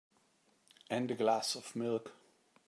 And 0.89 1.11
a 1.11 1.13
glass 1.13 1.53
of 1.53 1.75
milk. 1.75 2.13